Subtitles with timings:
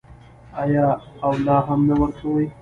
[0.63, 0.87] آیا
[1.25, 2.45] او لا هم نه ورکوي؟